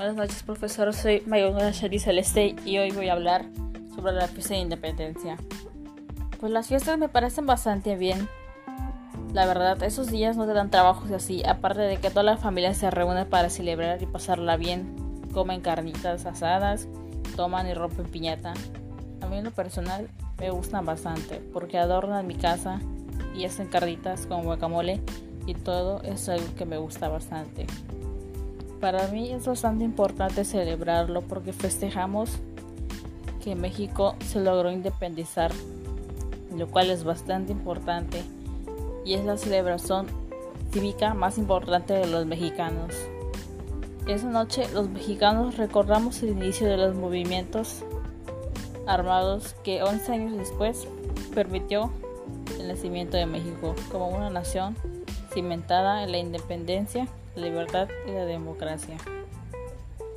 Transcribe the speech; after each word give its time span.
Buenas 0.00 0.16
noches, 0.16 0.42
profesor. 0.44 0.94
Soy 0.94 1.22
Mayona 1.26 1.72
Shari 1.72 1.98
Celeste 1.98 2.56
y 2.64 2.78
hoy 2.78 2.90
voy 2.90 3.10
a 3.10 3.12
hablar 3.12 3.44
sobre 3.94 4.14
la 4.14 4.28
fiesta 4.28 4.54
de 4.54 4.60
independencia. 4.60 5.36
Pues 6.40 6.50
las 6.50 6.68
fiestas 6.68 6.96
me 6.96 7.10
parecen 7.10 7.44
bastante 7.44 7.96
bien. 7.96 8.26
La 9.34 9.44
verdad, 9.44 9.82
esos 9.82 10.10
días 10.10 10.38
no 10.38 10.46
te 10.46 10.54
dan 10.54 10.70
trabajos 10.70 11.10
así, 11.10 11.42
aparte 11.44 11.82
de 11.82 11.98
que 11.98 12.08
toda 12.08 12.22
la 12.22 12.38
familia 12.38 12.72
se 12.72 12.90
reúne 12.90 13.26
para 13.26 13.50
celebrar 13.50 14.02
y 14.02 14.06
pasarla 14.06 14.56
bien. 14.56 14.96
Comen 15.34 15.60
carnitas 15.60 16.24
asadas, 16.24 16.88
toman 17.36 17.68
y 17.68 17.74
rompen 17.74 18.06
piñata. 18.06 18.54
A 19.20 19.26
mí 19.26 19.36
en 19.36 19.44
lo 19.44 19.50
personal 19.50 20.08
me 20.38 20.48
gustan 20.48 20.86
bastante 20.86 21.42
porque 21.52 21.76
adornan 21.76 22.26
mi 22.26 22.36
casa 22.36 22.80
y 23.36 23.44
hacen 23.44 23.68
carnitas 23.68 24.24
con 24.24 24.44
guacamole 24.44 25.02
y 25.44 25.52
todo 25.52 26.00
es 26.04 26.26
algo 26.30 26.54
que 26.56 26.64
me 26.64 26.78
gusta 26.78 27.10
bastante. 27.10 27.66
Para 28.80 29.08
mí 29.08 29.30
es 29.30 29.46
bastante 29.46 29.84
importante 29.84 30.42
celebrarlo 30.44 31.20
porque 31.20 31.52
festejamos 31.52 32.38
que 33.44 33.54
México 33.54 34.16
se 34.26 34.40
logró 34.40 34.70
independizar, 34.72 35.52
lo 36.56 36.66
cual 36.66 36.90
es 36.90 37.04
bastante 37.04 37.52
importante 37.52 38.22
y 39.04 39.14
es 39.14 39.24
la 39.24 39.36
celebración 39.36 40.06
cívica 40.72 41.12
más 41.12 41.36
importante 41.36 41.92
de 41.92 42.06
los 42.06 42.24
mexicanos. 42.24 42.94
Esa 44.06 44.28
noche 44.28 44.66
los 44.72 44.88
mexicanos 44.88 45.58
recordamos 45.58 46.22
el 46.22 46.30
inicio 46.30 46.66
de 46.66 46.78
los 46.78 46.94
movimientos 46.94 47.82
armados 48.86 49.54
que 49.62 49.82
11 49.82 50.12
años 50.12 50.38
después 50.38 50.88
permitió 51.34 51.90
el 52.58 52.68
nacimiento 52.68 53.18
de 53.18 53.26
México 53.26 53.74
como 53.92 54.08
una 54.08 54.30
nación 54.30 54.74
cimentada 55.32 56.02
en 56.02 56.12
la 56.12 56.18
independencia 56.18 57.06
la 57.36 57.42
libertad 57.42 57.88
y 58.06 58.12
la 58.12 58.24
democracia. 58.24 58.96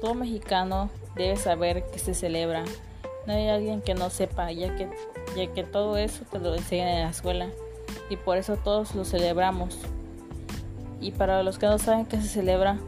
Todo 0.00 0.14
mexicano 0.14 0.90
debe 1.14 1.36
saber 1.36 1.84
que 1.90 1.98
se 1.98 2.14
celebra. 2.14 2.64
No 3.26 3.32
hay 3.32 3.48
alguien 3.48 3.80
que 3.80 3.94
no 3.94 4.10
sepa, 4.10 4.52
ya 4.52 4.74
que, 4.76 4.88
ya 5.36 5.52
que 5.52 5.64
todo 5.64 5.96
eso 5.96 6.24
te 6.30 6.38
lo 6.38 6.54
enseñan 6.54 6.88
en 6.88 7.04
la 7.04 7.10
escuela 7.10 7.48
y 8.08 8.16
por 8.16 8.36
eso 8.36 8.56
todos 8.56 8.94
lo 8.94 9.04
celebramos. 9.04 9.78
Y 11.00 11.12
para 11.12 11.42
los 11.42 11.58
que 11.58 11.66
no 11.66 11.78
saben 11.78 12.06
que 12.06 12.16
se 12.18 12.28
celebra, 12.28 12.78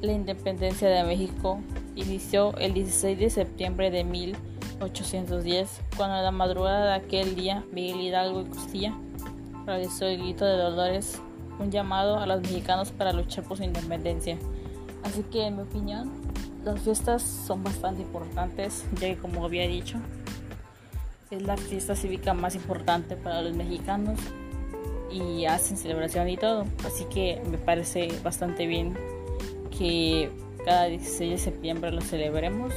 la 0.00 0.12
independencia 0.12 0.88
de 0.88 1.02
México 1.04 1.60
inició 1.94 2.56
el 2.58 2.74
16 2.74 3.18
de 3.18 3.30
septiembre 3.30 3.90
de 3.90 4.04
1810, 4.04 5.80
cuando 5.96 6.16
a 6.16 6.22
la 6.22 6.30
madrugada 6.30 6.86
de 6.86 7.04
aquel 7.04 7.34
día 7.34 7.64
Miguel 7.72 8.00
Hidalgo 8.00 8.42
y 8.42 8.44
Costilla 8.44 8.94
realizó 9.64 10.06
el 10.06 10.18
grito 10.18 10.44
de 10.44 10.56
Dolores 10.56 11.20
un 11.58 11.70
llamado 11.70 12.18
a 12.18 12.26
los 12.26 12.40
mexicanos 12.40 12.90
para 12.90 13.12
luchar 13.12 13.44
por 13.44 13.56
su 13.56 13.64
independencia. 13.64 14.38
Así 15.02 15.22
que 15.24 15.46
en 15.46 15.56
mi 15.56 15.62
opinión, 15.62 16.10
las 16.64 16.80
fiestas 16.80 17.22
son 17.22 17.62
bastante 17.62 18.02
importantes, 18.02 18.84
ya 18.94 19.08
que 19.08 19.16
como 19.16 19.44
había 19.44 19.66
dicho, 19.68 19.98
es 21.30 21.42
la 21.42 21.56
fiesta 21.56 21.94
cívica 21.94 22.34
más 22.34 22.54
importante 22.54 23.16
para 23.16 23.42
los 23.42 23.54
mexicanos 23.54 24.18
y 25.10 25.44
hacen 25.46 25.76
celebración 25.76 26.28
y 26.28 26.36
todo. 26.36 26.64
Así 26.84 27.04
que 27.04 27.40
me 27.50 27.58
parece 27.58 28.08
bastante 28.22 28.66
bien 28.66 28.96
que 29.76 30.30
cada 30.64 30.86
16 30.86 31.30
de 31.30 31.38
septiembre 31.38 31.92
lo 31.92 32.00
celebremos 32.00 32.72